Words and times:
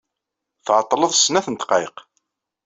Tɛeṭṭleḍ 0.65 1.11
s 1.15 1.21
snat 1.25 1.47
n 1.49 1.55
ddqayeq. 1.55 1.95